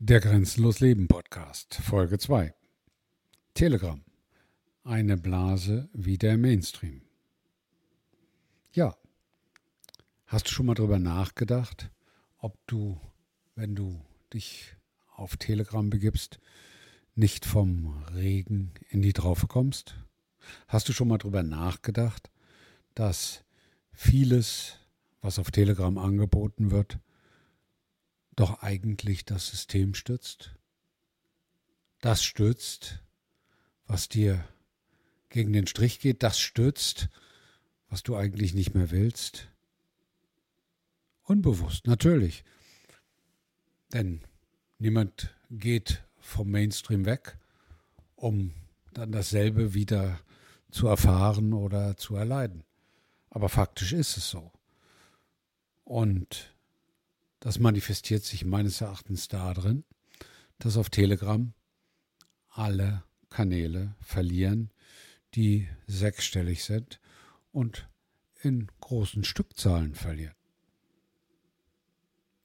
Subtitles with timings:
[0.00, 2.52] Der Grenzenlos Leben Podcast, Folge 2.
[3.54, 4.02] Telegram.
[4.82, 7.02] Eine Blase wie der Mainstream.
[8.72, 8.96] Ja.
[10.26, 11.90] Hast du schon mal darüber nachgedacht,
[12.38, 13.00] ob du,
[13.54, 14.76] wenn du dich
[15.14, 16.40] auf Telegram begibst,
[17.14, 19.94] nicht vom Regen in die Traufe kommst?
[20.66, 22.30] Hast du schon mal darüber nachgedacht,
[22.96, 23.44] dass
[23.92, 24.80] vieles,
[25.22, 26.98] was auf Telegram angeboten wird,
[28.36, 30.54] doch eigentlich das System stützt?
[32.00, 33.02] Das stützt,
[33.86, 34.46] was dir
[35.28, 37.08] gegen den Strich geht, das stützt,
[37.88, 39.48] was du eigentlich nicht mehr willst?
[41.22, 42.44] Unbewusst, natürlich.
[43.92, 44.20] Denn
[44.78, 47.38] niemand geht vom Mainstream weg,
[48.16, 48.52] um
[48.92, 50.20] dann dasselbe wieder
[50.70, 52.64] zu erfahren oder zu erleiden.
[53.30, 54.52] Aber faktisch ist es so.
[55.84, 56.53] Und
[57.44, 59.84] das manifestiert sich meines Erachtens darin,
[60.58, 61.52] dass auf Telegram
[62.48, 64.70] alle Kanäle verlieren,
[65.34, 67.00] die sechsstellig sind
[67.52, 67.86] und
[68.40, 70.34] in großen Stückzahlen verlieren.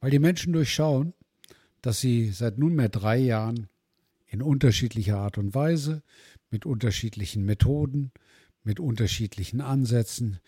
[0.00, 1.14] Weil die Menschen durchschauen,
[1.80, 3.70] dass sie seit nunmehr drei Jahren
[4.26, 6.02] in unterschiedlicher Art und Weise,
[6.50, 8.12] mit unterschiedlichen Methoden,
[8.62, 10.38] mit unterschiedlichen Ansätzen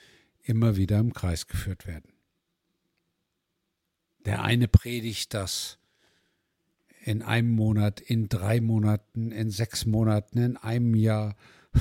[0.42, 2.13] immer wieder im Kreis geführt werden.
[4.24, 5.78] Der eine predigt, dass
[7.04, 11.36] in einem Monat, in drei Monaten, in sechs Monaten, in einem Jahr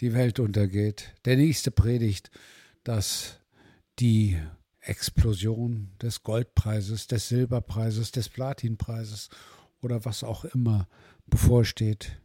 [0.00, 1.14] die Welt untergeht.
[1.24, 2.30] Der nächste predigt,
[2.84, 3.40] dass
[3.98, 4.38] die
[4.80, 9.28] Explosion des Goldpreises, des Silberpreises, des Platinpreises
[9.82, 10.88] oder was auch immer
[11.26, 12.20] bevorsteht.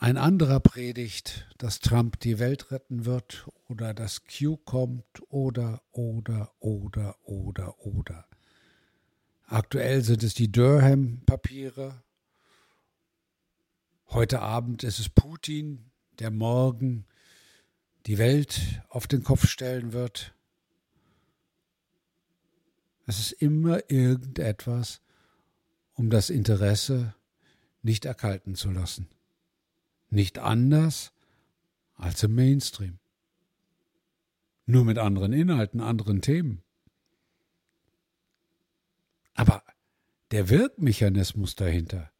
[0.00, 6.52] Ein anderer predigt, dass Trump die Welt retten wird oder dass Q kommt oder, oder,
[6.60, 8.24] oder, oder, oder.
[9.46, 12.04] Aktuell sind es die Durham-Papiere.
[14.06, 17.04] Heute Abend ist es Putin, der morgen
[18.06, 20.32] die Welt auf den Kopf stellen wird.
[23.06, 25.00] Es ist immer irgendetwas,
[25.94, 27.16] um das Interesse
[27.82, 29.08] nicht erkalten zu lassen.
[30.10, 31.12] Nicht anders
[31.94, 32.98] als im Mainstream.
[34.66, 36.62] Nur mit anderen Inhalten, anderen Themen.
[39.34, 39.62] Aber
[40.30, 42.10] der Wirkmechanismus dahinter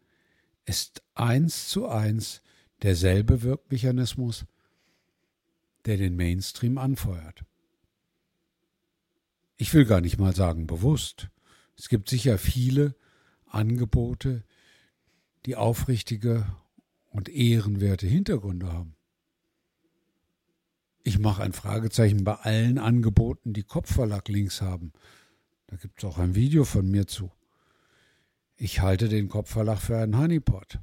[0.65, 2.43] ist eins zu eins
[2.83, 4.47] derselbe Wirkmechanismus,
[5.85, 7.45] der den Mainstream anfeuert.
[9.57, 11.29] Ich will gar nicht mal sagen bewusst.
[11.77, 12.95] Es gibt sicher viele
[13.47, 14.45] Angebote,
[15.47, 16.47] die aufrichtige
[17.19, 18.95] und ehrenwerte Hintergründe haben.
[21.03, 24.93] Ich mache ein Fragezeichen bei allen Angeboten, die Kopfverlag-Links haben.
[25.67, 27.33] Da gibt es auch ein Video von mir zu.
[28.55, 30.79] Ich halte den Kopfverlag für einen Honeypot.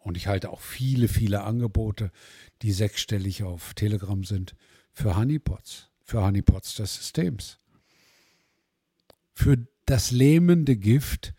[0.00, 2.10] Und ich halte auch viele, viele Angebote,
[2.62, 4.56] die sechsstellig auf Telegram sind,
[4.92, 7.60] für Honeypots, für Honeypots des Systems.
[9.32, 11.34] Für das lähmende Gift,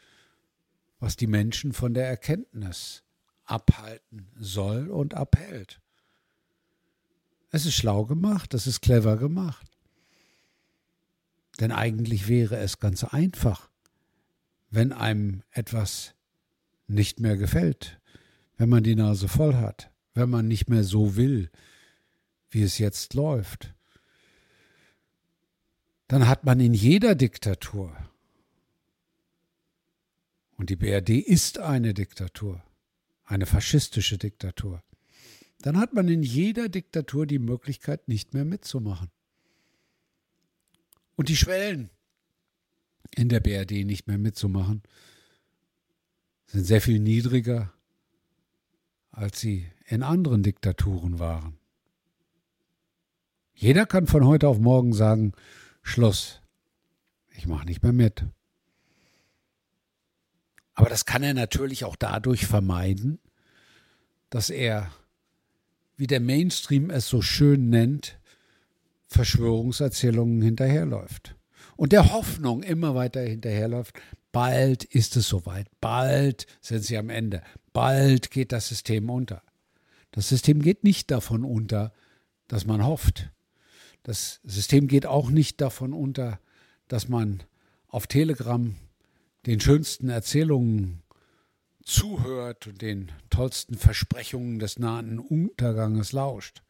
[1.01, 3.03] was die Menschen von der Erkenntnis
[3.49, 5.79] abhalten soll und abhält.
[7.51, 9.65] Es ist schlau gemacht, es ist clever gemacht.
[11.59, 13.69] Denn eigentlich wäre es ganz einfach,
[14.69, 16.13] wenn einem etwas
[16.87, 17.99] nicht mehr gefällt,
[18.57, 21.49] wenn man die Nase voll hat, wenn man nicht mehr so will,
[22.51, 23.73] wie es jetzt läuft,
[26.07, 27.95] dann hat man in jeder Diktatur,
[30.57, 32.61] und die BRD ist eine Diktatur,
[33.29, 34.83] eine faschistische Diktatur,
[35.61, 39.11] dann hat man in jeder Diktatur die Möglichkeit, nicht mehr mitzumachen.
[41.15, 41.89] Und die Schwellen
[43.15, 44.81] in der BRD nicht mehr mitzumachen,
[46.47, 47.71] sind sehr viel niedriger,
[49.11, 51.57] als sie in anderen Diktaturen waren.
[53.53, 55.33] Jeder kann von heute auf morgen sagen,
[55.83, 56.41] Schluss,
[57.35, 58.25] ich mache nicht mehr mit.
[60.79, 63.19] Aber das kann er natürlich auch dadurch vermeiden,
[64.29, 64.89] dass er,
[65.97, 68.17] wie der Mainstream es so schön nennt,
[69.07, 71.35] Verschwörungserzählungen hinterherläuft.
[71.75, 73.99] Und der Hoffnung immer weiter hinterherläuft,
[74.31, 77.43] bald ist es soweit, bald sind sie am Ende,
[77.73, 79.43] bald geht das System unter.
[80.11, 81.91] Das System geht nicht davon unter,
[82.47, 83.31] dass man hofft.
[84.03, 86.39] Das System geht auch nicht davon unter,
[86.87, 87.43] dass man
[87.89, 88.77] auf Telegram
[89.45, 91.01] den schönsten Erzählungen
[91.83, 96.61] zuhört und den tollsten Versprechungen des nahen Unterganges lauscht.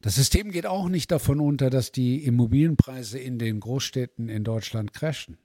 [0.00, 4.92] Das System geht auch nicht davon unter, dass die Immobilienpreise in den Großstädten in Deutschland
[4.92, 5.38] crashen.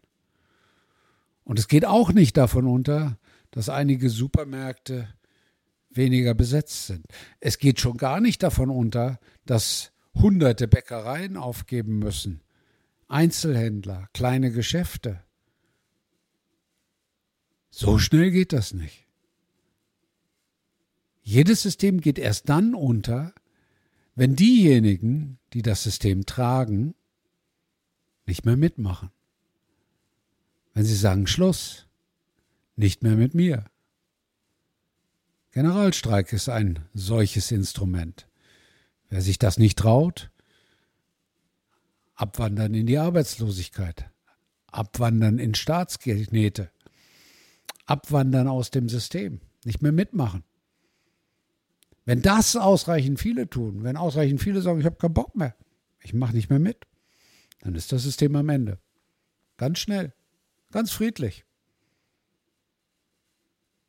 [1.43, 3.17] Und es geht auch nicht davon unter,
[3.51, 5.07] dass einige Supermärkte
[5.91, 7.05] weniger besetzt sind.
[7.39, 12.41] Es geht schon gar nicht davon unter, dass hunderte Bäckereien aufgeben müssen,
[13.07, 15.23] Einzelhändler, kleine Geschäfte.
[17.69, 19.07] So schnell geht das nicht.
[21.21, 23.33] Jedes System geht erst dann unter,
[24.15, 26.95] wenn diejenigen, die das System tragen,
[28.25, 29.11] nicht mehr mitmachen.
[30.73, 31.87] Wenn sie sagen Schluss,
[32.75, 33.65] nicht mehr mit mir.
[35.51, 38.27] Generalstreik ist ein solches Instrument.
[39.09, 40.29] Wer sich das nicht traut,
[42.17, 44.09] abwandern in die Arbeitslosigkeit,
[44.67, 46.71] abwandern in Staatsgeldnähte,
[47.85, 50.43] abwandern aus dem System, nicht mehr mitmachen.
[52.05, 55.55] Wenn das ausreichend viele tun, wenn ausreichend viele sagen, ich habe keinen Bock mehr,
[56.01, 56.85] ich mache nicht mehr mit,
[57.61, 58.79] dann ist das System am Ende.
[59.57, 60.13] Ganz schnell,
[60.71, 61.45] ganz friedlich.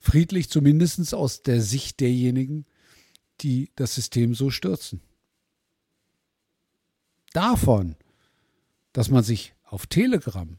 [0.00, 2.66] Friedlich zumindest aus der Sicht derjenigen,
[3.40, 5.00] die das System so stürzen.
[7.32, 7.96] Davon,
[8.98, 10.58] dass man sich auf Telegram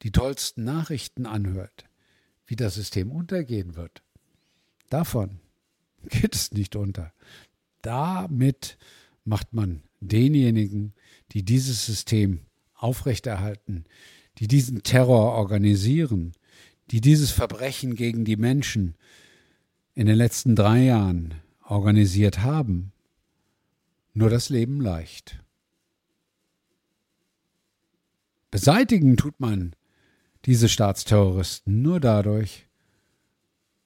[0.00, 1.84] die tollsten Nachrichten anhört,
[2.46, 4.02] wie das System untergehen wird,
[4.88, 5.38] davon
[6.08, 7.12] geht es nicht unter.
[7.82, 8.78] Damit
[9.26, 10.94] macht man denjenigen,
[11.32, 13.84] die dieses System aufrechterhalten,
[14.38, 16.32] die diesen Terror organisieren,
[16.90, 18.94] die dieses Verbrechen gegen die Menschen
[19.94, 22.92] in den letzten drei Jahren organisiert haben,
[24.14, 25.43] nur das Leben leicht.
[28.54, 29.74] Beseitigen tut man
[30.44, 32.68] diese Staatsterroristen nur dadurch,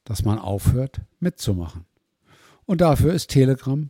[0.04, 1.86] dass man aufhört mitzumachen.
[2.66, 3.88] Und dafür ist Telegram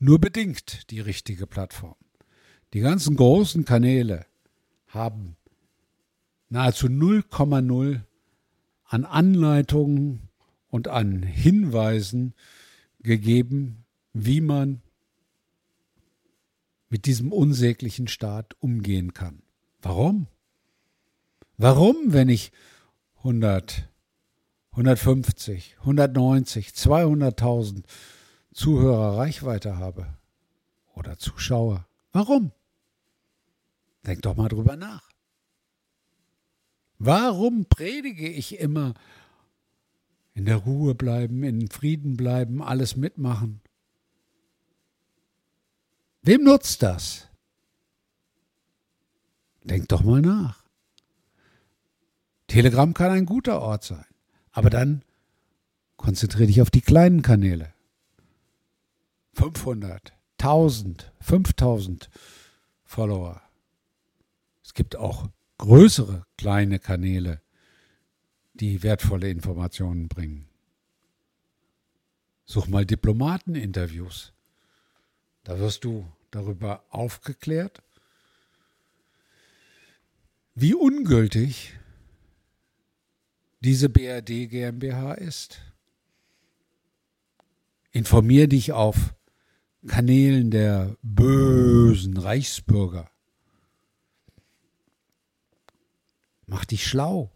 [0.00, 1.94] nur bedingt die richtige Plattform.
[2.72, 4.26] Die ganzen großen Kanäle
[4.88, 5.36] haben
[6.48, 8.00] nahezu 0,0
[8.86, 10.30] an Anleitungen
[10.66, 12.34] und an Hinweisen
[12.98, 13.84] gegeben,
[14.14, 14.82] wie man
[16.92, 19.40] mit diesem unsäglichen Staat umgehen kann.
[19.80, 20.26] Warum?
[21.56, 22.52] Warum, wenn ich
[23.16, 23.88] 100,
[24.72, 27.84] 150, 190, 200.000
[28.52, 30.06] Zuhörer Reichweite habe
[30.94, 31.88] oder Zuschauer?
[32.12, 32.52] Warum?
[34.06, 35.08] Denk doch mal drüber nach.
[36.98, 38.92] Warum predige ich immer
[40.34, 43.61] in der Ruhe bleiben, in Frieden bleiben, alles mitmachen?
[46.22, 47.28] Wem nutzt das?
[49.64, 50.62] Denk doch mal nach.
[52.46, 54.04] Telegram kann ein guter Ort sein,
[54.50, 55.02] aber dann
[55.96, 57.72] konzentriere dich auf die kleinen Kanäle.
[59.34, 62.10] 500, 1000, 5000
[62.84, 63.40] Follower.
[64.62, 65.28] Es gibt auch
[65.58, 67.40] größere kleine Kanäle,
[68.54, 70.48] die wertvolle Informationen bringen.
[72.44, 74.32] Such mal Diplomateninterviews.
[75.44, 77.82] Da wirst du darüber aufgeklärt,
[80.54, 81.78] wie ungültig
[83.60, 85.60] diese BRD GmbH ist.
[87.90, 89.14] Informier dich auf
[89.86, 93.10] Kanälen der bösen Reichsbürger.
[96.46, 97.32] Mach dich schlau,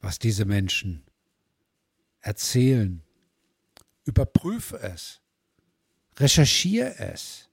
[0.00, 1.04] was diese Menschen
[2.20, 3.02] erzählen.
[4.04, 5.23] Überprüfe es.
[6.18, 7.48] Recherchiere es.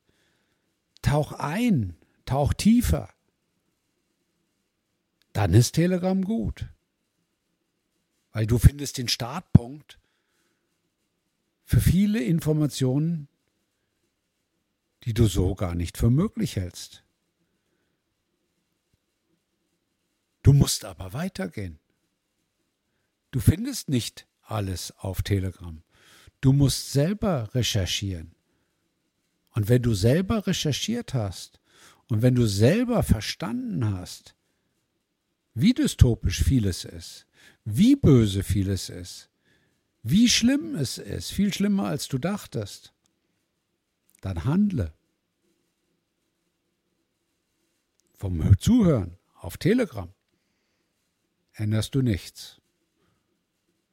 [1.02, 3.10] Tauch ein, tauch tiefer.
[5.34, 6.68] Dann ist Telegram gut.
[8.32, 10.00] Weil du findest den Startpunkt
[11.64, 13.28] für viele Informationen,
[15.04, 17.04] die du so gar nicht für möglich hältst.
[20.44, 21.80] Du musst aber weitergehen.
[23.32, 25.82] Du findest nicht alles auf Telegram.
[26.42, 28.36] Du musst selber recherchieren.
[29.52, 31.60] Und wenn du selber recherchiert hast
[32.08, 34.36] und wenn du selber verstanden hast,
[35.54, 37.28] wie dystopisch vieles ist,
[37.66, 39.30] wie böse vieles ist,
[40.04, 42.94] wie schlimm es ist, viel schlimmer als du dachtest,
[44.22, 44.94] dann handle.
[48.14, 50.14] Vom Zuhören auf Telegram
[51.54, 52.62] änderst du nichts.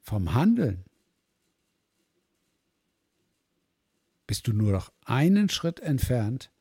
[0.01, 0.85] Vom Handeln
[4.29, 6.51] bist du nur noch einen Schritt entfernt,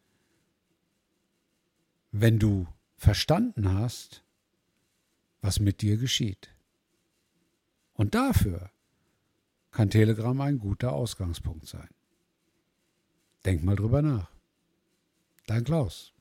[2.12, 4.24] wenn du verstanden hast,
[5.42, 6.48] was mit dir geschieht.
[7.92, 8.70] Und dafür
[9.70, 11.90] kann Telegram ein guter Ausgangspunkt sein.
[13.44, 14.30] Denk mal drüber nach.
[15.46, 16.14] Dein Klaus.